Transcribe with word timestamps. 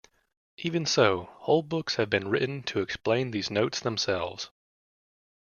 Even 0.57 0.87
so, 0.87 1.29
whole 1.41 1.61
books 1.61 1.97
have 1.97 2.09
been 2.09 2.27
written 2.27 2.63
to 2.63 2.79
explain 2.81 3.29
these 3.29 3.51
notes 3.51 3.79
themselves. 3.81 4.49